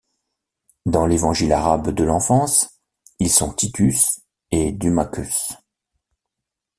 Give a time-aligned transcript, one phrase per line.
[0.87, 2.79] Dans l'Évangile arabe de l'Enfance
[3.19, 5.53] ils sont Titus et Dumachus.